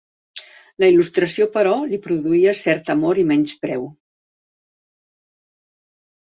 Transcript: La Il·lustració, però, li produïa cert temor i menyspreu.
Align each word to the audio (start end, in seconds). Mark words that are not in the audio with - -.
La 0.83 0.87
Il·lustració, 0.93 1.45
però, 1.57 1.73
li 1.91 1.99
produïa 2.05 2.53
cert 2.61 2.81
temor 2.87 3.21
i 3.25 3.27
menyspreu. 3.33 3.87